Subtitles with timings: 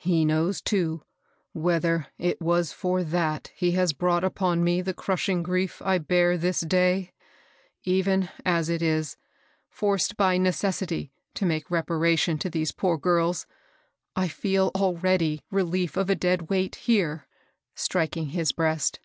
[0.00, 1.04] He knows, too,
[1.52, 6.36] whether it was for that he has brought upon me the crushing grief I bear
[6.36, 7.12] this day I
[7.84, 9.16] Even as it is,
[9.68, 13.46] forced by necessity to make reparation to these poor girls,
[14.16, 17.28] I feel al ready rehef of a dead weight here,"
[17.76, 18.98] striking his breast.